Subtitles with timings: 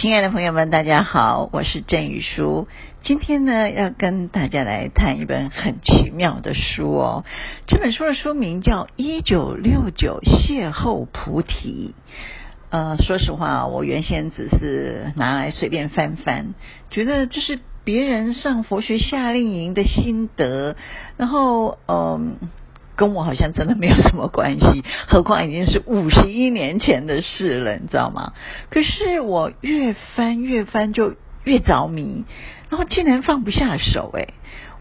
[0.00, 2.68] 亲爱的朋友们，大家好，我是郑宇舒。
[3.02, 7.24] 今天呢，要跟大家来谈一本很奇妙的书哦。
[7.66, 11.96] 这本书的书名叫《一九六九邂逅菩提》。
[12.70, 16.54] 呃，说实话，我原先只是拿来随便翻翻，
[16.90, 20.76] 觉得这是别人上佛学夏令营的心得，
[21.16, 22.36] 然后嗯。
[22.98, 28.32] 跟我好像真的没有什么关系，何况已经是五十一年前的事了，你知道吗？
[28.70, 32.24] 可是我越翻越翻就越着迷，
[32.68, 34.34] 然后竟然放不下手，诶，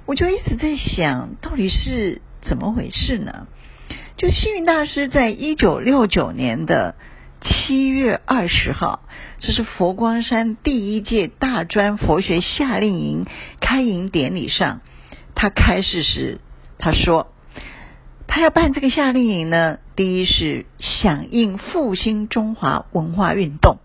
[0.08, 3.46] 我就一直在想，到底是怎么回事呢？
[4.18, 6.96] 就星云大师在一九六九年的
[7.42, 9.02] 七月二十号，
[9.40, 13.28] 这是佛光山第一届大专佛学夏令营
[13.60, 14.82] 开营典礼上，
[15.36, 16.40] 他开示时
[16.80, 17.28] 他说。
[18.28, 23.80] 他要办这个夏令营呢，第一是响应复兴中华文化运动，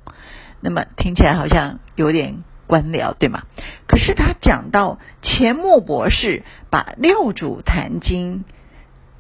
[0.61, 3.45] 那么听起来好像有点官僚，对吗？
[3.87, 8.45] 可是他讲到钱穆博士把六祖坛经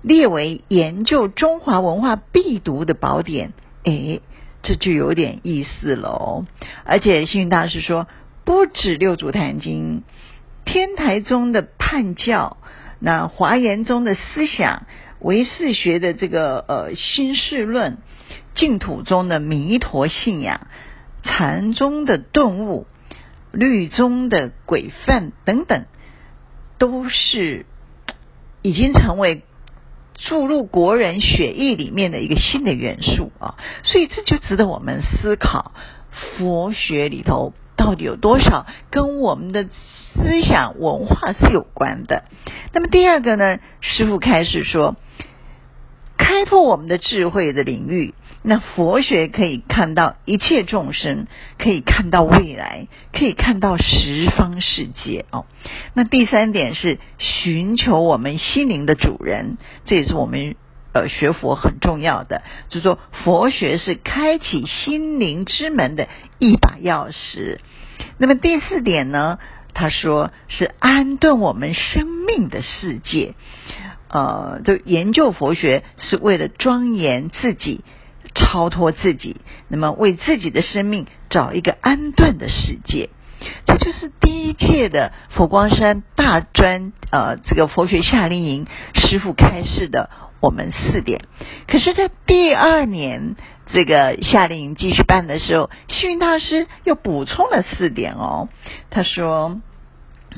[0.02, 3.52] 列为研究中华文化必读的宝典，
[3.84, 4.20] 诶，
[4.62, 6.44] 这就有点意思喽。
[6.84, 8.06] 而且星云大师说，
[8.44, 10.02] 不止六祖坛经，
[10.64, 12.56] 天台宗的判教，
[12.98, 14.82] 那华严宗的思想。
[15.22, 17.98] 唯识学的这个呃新世论，
[18.54, 20.66] 净土中的弥陀信仰，
[21.22, 22.88] 禅宗的顿悟，
[23.52, 25.84] 律宗的轨范等等，
[26.76, 27.66] 都是
[28.62, 29.42] 已经成为
[30.14, 33.54] 注入国人血液里面的一个新的元素啊！
[33.84, 35.70] 所以这就值得我们思考，
[36.10, 42.24] 佛学里头到底有多少跟我们的思想文化是有关的？
[42.72, 44.96] 那么第二个呢，师傅开始说。
[46.60, 51.26] 我们的智慧的领域，那佛学可以看到一切众生，
[51.58, 55.46] 可以看到未来，可以看到十方世界哦。
[55.94, 60.56] 那第三点是寻求我们心灵的主人，这也是我们
[60.92, 67.58] 呃学佛很重要的，就说佛学是开启心灵之门的一把钥匙。
[68.18, 69.38] 那么第四点呢，
[69.74, 73.34] 他说是安顿我们生命的世界。
[74.12, 77.80] 呃，就研究佛学是为了庄严自己、
[78.34, 83.08] 超脱自己，那么为自己的生命找一个安顿的世界。
[83.64, 91.22] 这就是第一届的佛光山大专呃这个佛学夏令营师傅开示的我们四点。
[91.66, 93.34] 可是，在第二年
[93.72, 98.50] 这个夏令营继续办的时候，星云大师又补充了四点哦。
[98.90, 99.58] 他说，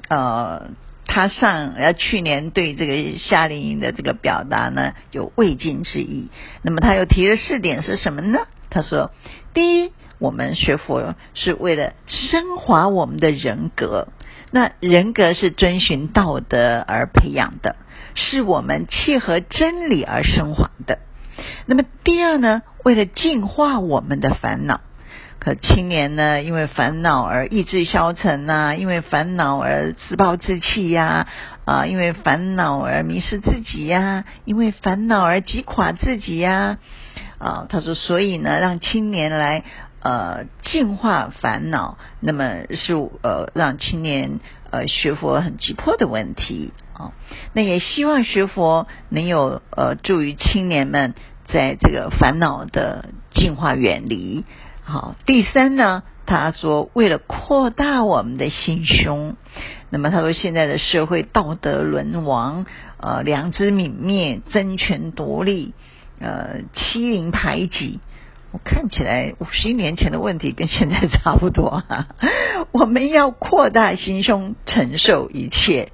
[0.09, 0.71] 呃。
[1.15, 6.29] 他上呃去年对这个夏令营的这个表达呢有未尽之意，
[6.61, 8.41] 那么他又提了四点是什么呢？
[8.69, 9.13] 他说：
[9.53, 14.09] 第一，我们学佛是为了升华我们的人格，
[14.51, 17.77] 那人格是遵循道德而培养的，
[18.17, 20.99] 是我们契合真理而升华的。
[21.67, 24.81] 那么第二呢，为了净化我们的烦恼。
[25.44, 31.27] 可青年呢，因为烦恼而意志消沉呐、啊，因为烦恼而自暴自弃呀，
[31.66, 36.78] 啊，因为烦恼而迷失自己呀，因为烦恼而击垮自己呀，
[37.37, 39.65] 啊，他说，所以呢，让青年来
[40.00, 44.41] 呃净化烦恼，那么是呃让青年
[44.71, 47.12] 呃学佛很急迫的问题啊，
[47.53, 51.12] 那也希望学佛能有呃助于青年们
[51.44, 54.47] 在这个烦恼的净化远离。
[54.87, 59.34] 好，第三呢，他说为了扩大我们的心胸，
[59.89, 62.67] 那么他说现在的社会道德沦亡，
[62.99, 65.72] 呃，良知泯灭，争权夺利，
[66.21, 67.99] 呃，欺凌排挤，
[68.53, 72.09] 我看起来五十一年前的问题跟现在差不多哈。
[72.71, 75.93] 我们要扩大心胸，承受一切，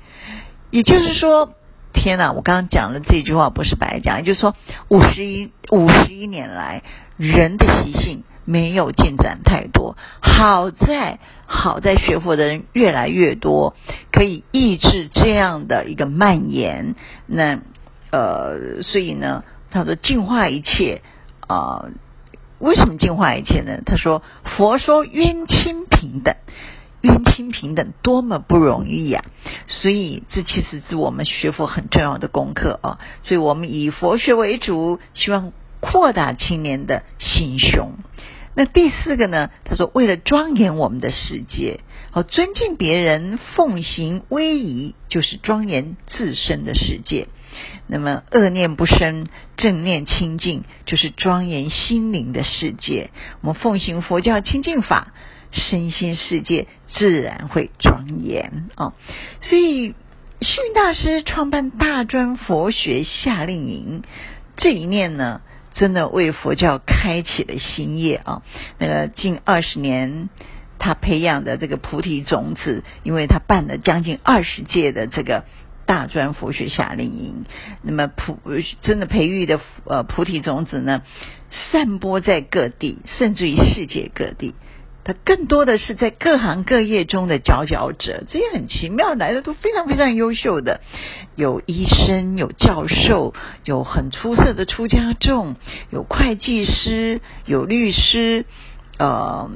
[0.73, 1.53] 也就是说，
[1.93, 4.57] 天哪，我刚刚讲了这句话不是白讲，也就是说，
[4.89, 6.83] 五十一五十一年来
[7.17, 8.25] 人的习性。
[8.51, 13.77] 没有进展太多，好在好在学佛的人越来越多，
[14.11, 16.97] 可以抑制这样的一个蔓延。
[17.27, 17.61] 那
[18.11, 21.03] 呃，所以呢，他说净化一切
[21.47, 21.91] 啊、呃，
[22.59, 23.83] 为什么净化一切呢？
[23.87, 26.35] 他说佛说冤亲平等，
[27.03, 29.25] 冤亲平等多么不容易呀、
[29.69, 32.99] 所以这其实是我们学佛很重要的功课啊。
[33.23, 37.93] 所以我们以佛学为主，希望扩大青年的心胸。
[38.55, 39.51] 那第四个呢？
[39.65, 41.81] 他说，为了庄严我们的世界，
[42.11, 47.29] 好尊敬别人，奉行威仪，就是庄严自身的世界。
[47.87, 53.11] 那么恶念不生，正念清净，就是庄严心灵的世界。
[53.41, 55.13] 我们奉行佛教清净法，
[55.53, 58.93] 身心世界自然会庄严、哦。
[59.43, 59.95] 所以，
[60.41, 64.03] 星云大师创办大专佛学夏令营
[64.57, 65.41] 这一念呢，
[65.75, 68.43] 真的为佛教开启了新业啊、
[68.79, 70.29] 那个近二十年，
[70.79, 75.45] 他培养的这个菩提种子，因为他办了将近二十届的这个。
[75.87, 77.47] 大专佛学夏令营，
[77.83, 78.39] 那么菩
[78.81, 81.03] 真的培育的呃菩提种子呢，
[81.51, 84.55] 散播在各地，甚至于世界各地。
[85.05, 90.81] 它更多的是在各行各业中的佼佼者，这些很奇妙，来的都非常非常优秀的，
[91.37, 95.57] 有医生，有教授，有很出色的出家众，
[95.91, 98.45] 有会计师，有律师，
[98.99, 99.51] 呃，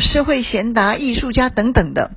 [0.00, 2.10] 社会贤达、艺术家等等的，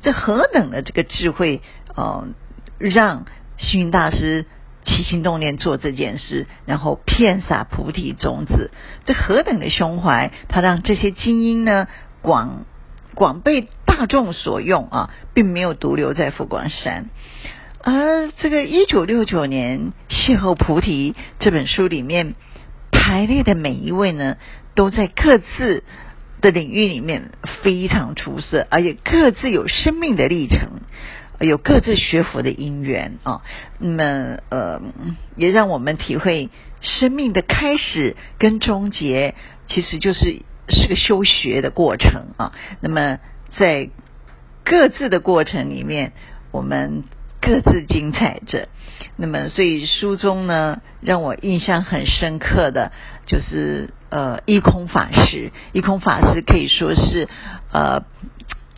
[0.00, 1.60] 这何等的这个智慧，
[1.96, 2.28] 呃。
[2.76, 3.24] 让
[3.56, 4.46] 星云大师
[4.84, 8.70] 起心动念做这件事，然后遍洒菩提种子，
[9.06, 10.30] 这何等的胸怀！
[10.48, 11.88] 他让这些精英呢
[12.20, 12.64] 广
[13.14, 17.06] 广被大众所用啊，并没有独留在佛光山。
[17.82, 22.34] 而这个一九六九年邂逅菩提这本书里面
[22.90, 24.36] 排列的每一位呢，
[24.74, 25.84] 都在各自
[26.40, 27.30] 的领域里面
[27.62, 30.80] 非常出色，而且各自有生命的历程。
[31.40, 33.42] 有各自学佛的因缘啊，
[33.78, 34.80] 那么呃，
[35.36, 36.48] 也让我们体会
[36.80, 39.34] 生命的开始跟终结，
[39.66, 42.52] 其实就是是个修学的过程啊。
[42.80, 43.18] 那么
[43.56, 43.90] 在
[44.64, 46.12] 各自的过程里面，
[46.52, 47.02] 我们
[47.40, 48.68] 各自精彩着。
[49.16, 52.92] 那么所以书中呢，让我印象很深刻的
[53.26, 57.28] 就是呃，一空法师，一空法师可以说是
[57.72, 58.04] 呃。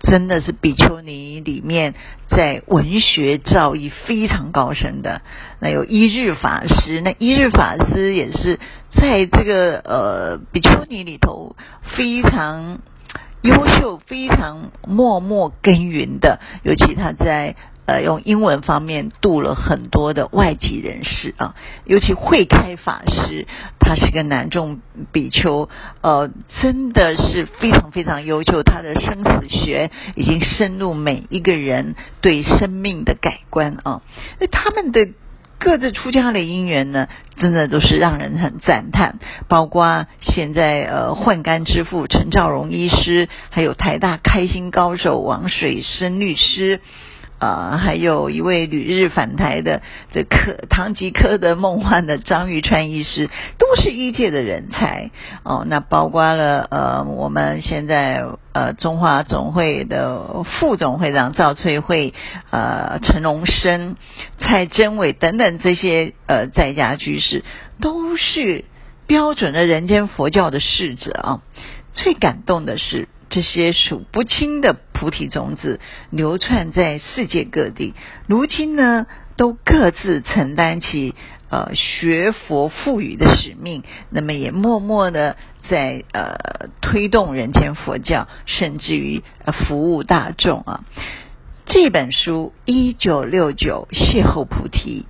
[0.01, 1.95] 真的是比丘尼里面
[2.29, 5.23] 在文学造诣非常高深的，
[5.61, 8.59] 那有一日法师，那一日法师也是
[8.93, 11.57] 在这个呃比丘尼里头
[11.97, 12.81] 非常
[13.43, 17.57] 优秀、非常默默耕耘的，尤其他在。
[17.87, 21.55] 呃，用英文方面度了很多的外籍人士啊，
[21.85, 23.47] 尤其慧开法师，
[23.79, 24.81] 他是个男众
[25.13, 25.69] 比丘，
[26.01, 26.29] 呃，
[26.61, 28.65] 真的是非常非常优秀。
[28.65, 34.03] 他的生死学已经深入每一个人对生命的改观啊。
[34.41, 35.09] 那他们的
[35.61, 37.07] 各自出家的因缘呢，
[37.37, 39.21] 真的都是让人很赞叹。
[39.49, 46.81] 包括现在呃，换肝之父陈兆荣医师，还有台大开心高手王水生律师。
[47.39, 53.29] 啊、呃，还有一位旅日返台的这科唐吉诃德梦幻的张玉川医师，
[53.59, 55.11] 都是医界的人才
[55.43, 55.65] 哦。
[55.67, 62.15] 那包括了呃，我们现在呃中华总会的副总会长赵翠慧、
[62.51, 63.97] 呃陈荣生、
[64.39, 67.45] 蔡真伟等等这些呃在家居士，
[67.81, 68.65] 都是
[69.07, 71.41] 标准的人间佛教的侍者啊。
[71.93, 73.09] 最感动的是。
[73.29, 75.79] 这些数不清的菩提种子
[76.09, 77.93] 流窜在世界各地，
[78.27, 79.07] 如今呢，
[79.37, 81.15] 都各自承担起
[81.51, 85.37] 呃学佛赋予的使命，那么也默默的
[85.69, 90.85] 在呃推动人间佛教，甚至于呃服务大众啊。
[91.67, 95.05] 这本书一九六九邂逅菩提，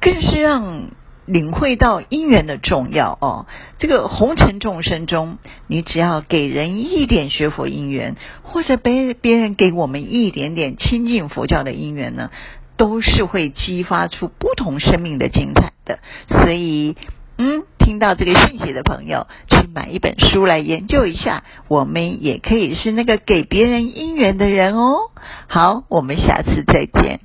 [0.00, 0.88] 更是让。
[1.26, 3.46] 领会到因缘的重要哦，
[3.78, 12.30] 这个红尘众生中，你只要给人一点学佛因缘，或者别别人给我们一点点亲近佛教的因缘呢，
[12.76, 15.98] 都是会激发出不同生命的精彩的。
[16.28, 16.96] 所以，
[17.38, 25.10] 嗯，听到这个讯息的朋友，去买一本书来研究一下，我们也可以是那个给别人因缘的人哦。
[25.48, 27.20] 好，我们下次再见。